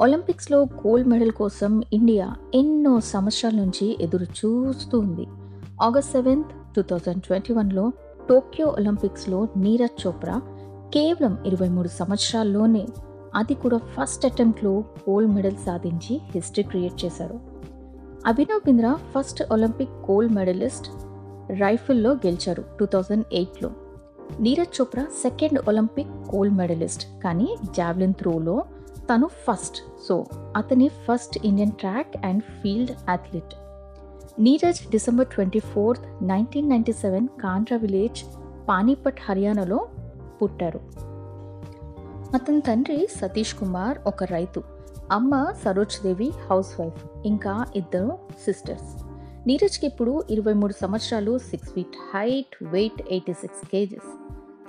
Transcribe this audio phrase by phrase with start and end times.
[0.00, 5.26] ఒలింపిక్స్లో gold medal కోసం India ఎన్నో సంవత్సరాల నుంచి ఎదురు చూస్తూ ఉంది.
[5.82, 7.92] August seventh two thousand twenty వన్లో
[8.28, 10.36] టోక్యో ఒలింపిక్స్లో నీరజ్ చోప్రా
[10.94, 12.86] కేవలం ఇరవై మూడు సంవత్సరాల్లోనే
[13.34, 17.40] అది కూడా ఫస్ట్ అటెంప్ట్లో గోల్డ్ మెడల్ సాధించి హిస్టరీ క్రియేట్ చేశారు.
[18.26, 20.88] Abhinav Bindra first Olympic gold medallist
[21.60, 23.70] రైఫిల్లో గెలిచారు టూ థౌజండ్ ఎయిట్లో.
[24.40, 28.62] Neeraj Chopra second Olympic gold medallist కానీ జావ్లిన్ త్రోలో
[29.10, 30.26] తను ఫస్ట్ సో
[30.56, 33.54] అతని first Indian track and field athlete
[34.38, 38.20] Neeraj December twenty fourth nineteen ninety seven Khandra village
[38.68, 39.88] Panipat హర్యానాలో
[40.42, 40.80] పుట్టారు.
[42.34, 44.62] అతని తండ్రి సతీష్ కుమార్ ఒక రైతు.
[45.12, 48.90] అమ్మ సరోజ్ దేవి హౌస్ వైఫ్ ఇంకా ఇద్దరు సిస్టర్స్
[49.46, 54.10] నీరజ్కి ఇప్పుడు ఇరవై మూడు సంవత్సరాలు six feet height weight eighty six kgs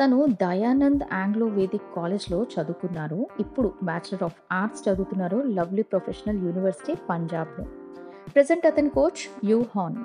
[0.04, 3.28] తను దయానంద్ ఆంగ్లో వేదిక్ కాలేజ్లో చదువుకున్నారు.
[3.40, 7.66] ఇప్పుడు బ్యాచిలర్ ఆఫ్ ఆర్ట్స్ చదువుతున్నారు లవ్లీ ప్రొఫెషనల్ యూనివర్సిటీ పంజాబ్లో.
[8.36, 9.96] ప్రజెంట్ అతని కోచ్ యూ హాన్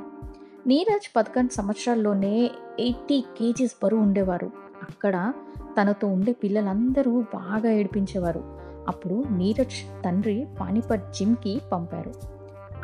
[0.67, 4.51] నీరజ్ పదకొండు సంవత్సరాల్లోనే ఎయిటీ కేజీస్ బరువు ఉండేవారు.
[4.91, 5.33] అక్కడ
[5.81, 8.45] తనతో ఉండే పిల్లలందరూ బాగా ఏడిపించేవారు.
[8.89, 12.15] అప్పుడు నీరజ్ తండ్రి పానిపట్ జిమ్కి పంపారు.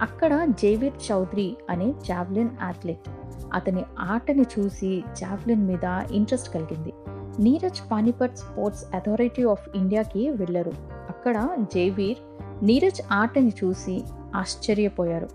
[0.01, 3.09] అక్కడ జేవీర్ చౌదరి అనే జావ్లిన్ అథ్లెట్.
[3.55, 6.93] అతని ఆటని చూసి జావ్లిన్ మీద ఇంట్రెస్ట్ కలిగింది.
[7.39, 10.73] Neeraj Panipat Sports Authority of ఇండియాకి వెళ్ళరు.
[10.89, 12.19] అక్కడ జేవీర్
[12.65, 14.05] నీరజ్ ఆటని చూసి
[14.37, 15.29] ఆశ్చర్యపోయారు.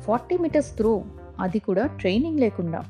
[0.00, 1.04] ఫార్టీ మీటర్స్ త్రో
[1.40, 2.82] అది కూడా ట్రైనింగ్ లేకుండా.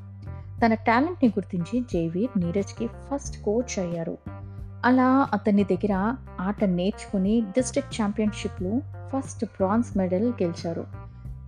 [0.66, 4.18] తన టాలెంట్ని గుర్తించి జైవీర్ నీరజ్కి ఫస్ట్ కోచ్ అయ్యారు.
[4.84, 10.84] అలా అతని దగ్గర ఆట నేర్చుకుని డిస్ట్రిక్ట్ ఛాంపియన్షిప్లో ఫస్ట్ బ్రాంజ్ మెడల్ గెలిచారు.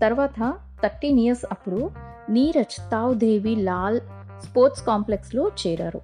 [0.02, 1.90] తర్వాత థర్టీన్ ఇయర్స్ అప్పుడు
[2.30, 4.00] నీరజ్ తావ్దేవి లాల్
[4.42, 6.00] స్పోర్ట్స్ కాంప్లెక్స్లో చేరారు.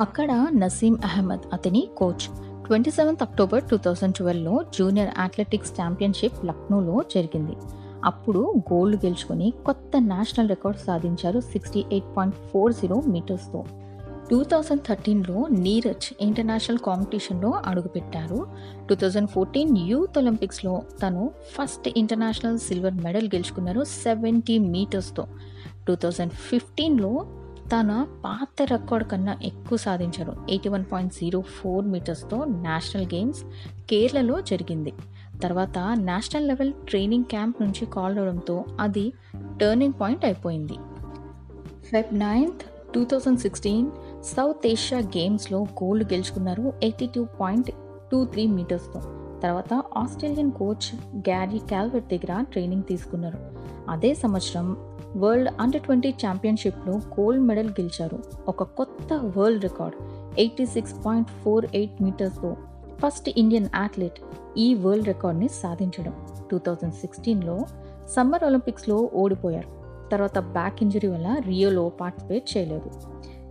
[0.00, 2.36] అక్కడ నసీం అహ్మద్ అతని coach.
[2.66, 7.52] Twenty seventh October two thousand ట్వెల్వ్లో junior athletics championship లక్నోలో జరిగింది.
[8.04, 13.64] అప్పుడు గోల్డ్ గెలుచుకొని కొత్త నేషనల్ రికార్డ్ సాధించారు sixty eight point four zero మీటర్స్తో.
[14.30, 18.46] Two thousand థర్టీన్లో నీరజ్ ఇంటర్నేషనల్ కాంపిటీషన్లో అడుగుపెట్టారు.
[18.90, 25.26] టూ థౌజండ్ ఫోర్టీన్ యూత్ ఒలింపిక్స్లో తను ఫస్ట్ ఇంటర్నేషనల్ సిల్వర్ మెడల్ గెలుచుకున్నారు సెవెంటీ మీటర్స్తో.
[25.88, 27.26] టూ థౌజండ్ ఫిఫ్టీన్లో
[27.68, 30.36] తన పాత రికార్డ్ కన్నా ఎక్కువ సాధించారు.
[30.48, 33.42] Eighty one point zero four మీటర్స్తో national games
[33.90, 34.92] కేరళలో జరిగింది.
[35.42, 39.12] తర్వాత నేషనల్ లెవెల్ ట్రైనింగ్ క్యాంప్ నుంచి కాల్ అవడంతో అది
[39.60, 40.72] టర్నింగ్ పాయింట్ అయిపోయింది.
[41.90, 43.90] Feb ninth two thousand sixteen
[44.24, 47.70] South Asia గేమ్స్లో గోల్డ్ గెలుచుకున్నారు eighty two point
[48.12, 49.00] two three మీటర్స్తో.
[49.42, 53.38] తర్వాత ఆస్ట్రేలియన్ కోచ్ గ్యారీ క్యాల్వెట్ దగ్గర ట్రైనింగ్ తీసుకున్నారు.
[53.88, 54.76] అదే సంవత్సరం
[55.16, 58.18] వరల్డ్ అండర్ ట్వంటీ ఛాంపియన్షిప్లో గోల్డ్ మెడల్ గెలిచారు.
[58.48, 59.96] ఒక కొత్త world record
[60.38, 62.56] eighty six point four eight మీటర్స్తో.
[62.98, 64.20] First Indian athlete
[64.56, 66.14] ఈ వరల్డ్ రికార్డ్ని సాధించడం.
[66.50, 67.58] టూ థౌజండ్ సిక్స్టీన్లో
[68.16, 69.68] సమ్మర్ ఒలింపిక్స్లో ఓడిపోయారు.
[70.10, 72.90] తర్వాత బ్యాక్ ఇంజరీ వల్ల రియోలో పార్టిసిపేట్ చేయలేదు.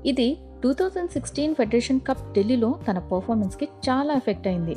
[0.05, 4.75] ఇది two thousand sixteen Federation Cup ఢిల్లీలో తన పర్ఫార్మెన్స్కి చాలా ఎఫెక్ట్ అయింది.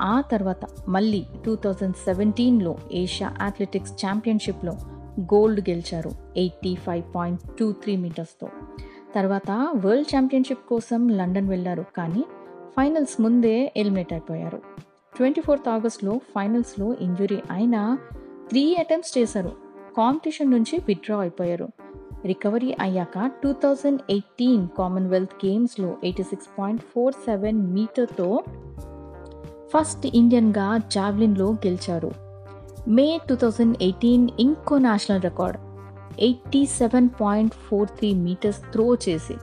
[0.00, 0.56] ఆ తర్వాత
[0.88, 4.72] మళ్ళీ టూ థౌజండ్ సెవెంటీన్లో ఏషియా అథ్లెటిక్స్ ఛాంపియన్షిప్లో
[5.20, 8.48] గోల్డ్ గెలిచారు eighty five point two three మీటర్స్తో.
[9.14, 12.24] తర్వాత వరల్డ్ ఛాంపియన్షిప్ కోసం లండన్ వెళ్ళారు కానీ
[12.76, 14.62] ఫైనల్స్ ముందే ఎలిమినేట్ అయిపోయారు.
[15.16, 17.98] ట్వంటీ ఫోర్త్ ఆగస్ట్లో ఫైనల్స్లో ఇంజురీ అయినా
[18.48, 19.52] త్రీ అటెంప్ట్స్ చేశారు.
[19.96, 21.68] కాంపిటీషన్ నుంచి విత్డ్రా అయిపోయారు.
[22.26, 28.42] రికవరీ అయ్యాక టూ థౌజండ్ ఎయిటీన్ కామన్వెల్త్ గేమ్స్లో eighty six point four seven మీటర్తో
[29.72, 32.10] first ఇండియన్గా జావ్లిన్లో గెలిచారు.
[32.88, 35.58] మే టూ థౌజండ్ ఎయిటీన్ ఇంకో national record
[36.20, 39.36] eighty seven point four three metres throw చేసి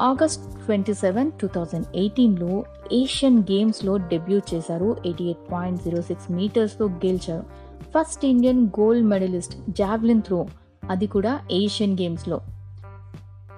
[0.00, 4.96] August twenty seven two thousand ఎయిటీన్లో ఏషియన్ గేమ్స్లో డెబ్యూ చేశారు.
[5.06, 7.44] Eighty eight point zero six మీటర్స్తో గెలిచారు.
[7.94, 10.46] First Indian gold medallist javelin throw
[10.90, 12.40] అది కూడా Asian గేమ్స్లో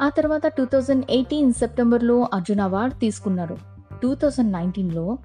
[0.03, 3.57] ఆ తర్వాత టూ థౌజండ్ ఎయిటీన్ సెప్టెంబర్లో అర్జున్ అవార్డ్ తీసుకున్నారు.
[4.03, 5.19] టూ థౌజండ్ నైన్టీన్లో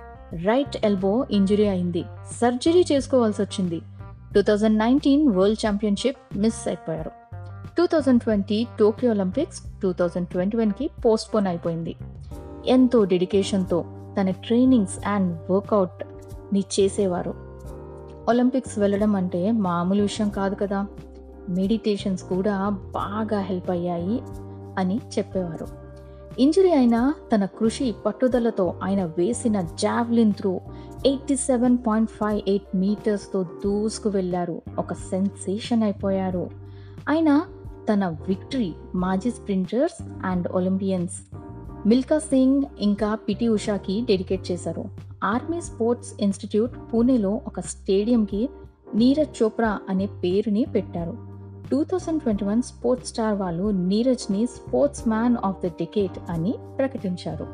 [0.45, 2.03] రైట్ ఎల్బో ఇంజురీ అయింది.
[2.41, 3.81] సర్జరీ చేసుకోవాల్సి వచ్చింది.
[4.35, 7.11] Two thousand nineteen world championship miss అయిపోయారు.
[7.77, 11.95] Two thousand twenty Tokyo Olympics two thousand twenty వన్కి పోస్ట్పోన్ అయిపోయింది.
[12.65, 13.85] ఎంతో డెడికేషన్తో
[14.21, 17.33] తన ట్రైనింగ్స్ అండ్ వర్కౌట్ని చేసేవారు.
[18.29, 20.85] ఒలింపిక్స్ వెళ్ళడం అంటే మామూలు విషయం కాదు కదా.
[21.49, 24.21] మెడిటేషన్స్ కూడా బాగా హెల్ప్ అయ్యాయి
[24.77, 25.67] అని చెప్పేవారు.
[26.39, 30.61] ఇంజరీ అయినా తన కృషి పట్టుదలతో ఆయన వేసిన javelin through
[31.05, 34.61] eighty seven point five eight మీటర్స్తో దూసుకు వెళ్ళారు.
[34.79, 36.49] ఒక సెన్సేషన్ అయిపోయారు.
[37.09, 37.41] ఆయన
[37.93, 41.13] తన విక్టరీ మాజీ sprinters and Olympians
[41.85, 44.85] Milkha Singh ఇంకా పిటి ఉషాకి డెడికేట్ చేశారు.
[45.23, 48.49] ఆర్మీ స్పోర్ట్స్ ఇన్స్టిట్యూట్ పూణేలో ఒక స్టేడియంకి
[48.95, 51.32] నీరజ్ చోప్రా అనే పేరుని పెట్టారు.
[51.71, 57.47] Two thousand twenty one sports star వాళ్ళు నీరజ్ని sports man of the decade అని ప్రకటించారు.